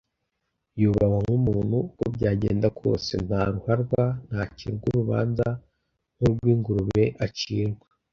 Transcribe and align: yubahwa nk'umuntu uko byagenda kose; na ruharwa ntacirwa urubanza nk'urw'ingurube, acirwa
yubahwa 0.81 1.19
nk'umuntu 1.25 1.77
uko 1.89 2.03
byagenda 2.15 2.67
kose; 2.79 3.13
na 3.29 3.39
ruharwa 3.53 4.03
ntacirwa 4.27 4.85
urubanza 4.89 5.47
nk'urw'ingurube, 6.17 7.03
acirwa 7.25 7.87